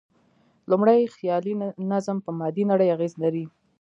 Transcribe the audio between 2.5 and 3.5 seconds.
نړۍ اغېز لري.